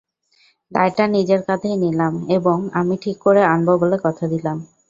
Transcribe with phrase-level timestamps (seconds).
[0.71, 4.57] দায়টা নিজের কাঁধেই নিলাম এবং আমি ঠিক করে আনব বলে কথা দিলাম।